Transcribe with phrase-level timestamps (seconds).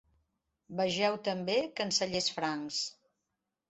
[0.79, 2.85] Vegeu també Cancellers francs.